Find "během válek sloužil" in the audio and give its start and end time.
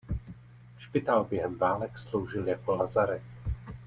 1.23-2.47